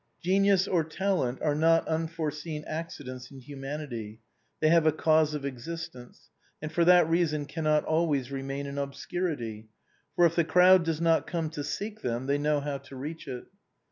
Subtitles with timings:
[0.19, 4.19] Genius or talent are not unforeseen accidents in humanity;
[4.59, 8.65] they have a cause of ex istence, and for that very reason cannot always remain
[8.65, 9.69] in obscurity,
[10.15, 13.27] for, if the crowd does not come to seek them, they know how to reach
[13.27, 13.45] it.